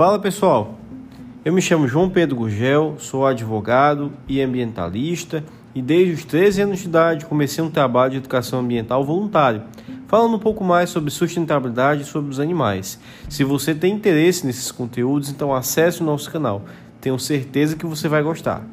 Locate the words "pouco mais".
10.38-10.88